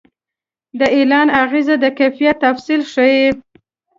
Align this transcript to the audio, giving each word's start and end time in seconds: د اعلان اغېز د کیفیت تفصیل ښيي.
د 0.79 0.81
اعلان 0.95 1.27
اغېز 1.43 1.67
د 1.83 1.85
کیفیت 1.99 2.35
تفصیل 2.45 2.81
ښيي. 2.93 3.23